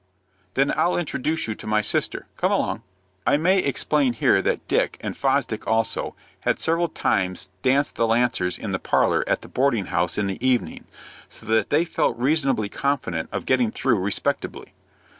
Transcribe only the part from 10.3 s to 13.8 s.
evening, so that they felt reasonably confident of getting